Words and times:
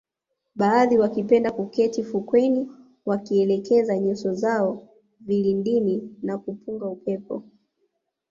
Baadhi 0.55 0.97
wakipenda 0.97 1.51
kuketi 1.51 2.03
fukweni 2.03 2.67
wakielekeza 3.05 3.99
nyuso 3.99 4.33
zao 4.33 4.87
vilindini 5.19 6.15
na 6.21 6.37
kupunga 6.37 6.85
upepo 6.85 7.43